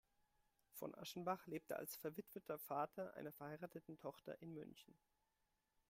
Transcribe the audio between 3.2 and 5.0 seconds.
verheirateten Tochter in München.